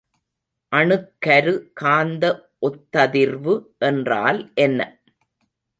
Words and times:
அணுக்கரு 0.71 1.53
காந்த 1.73 2.23
ஒத்ததிர்வு 2.61 3.55
என்றால் 3.89 4.41
என்ன? 4.65 4.79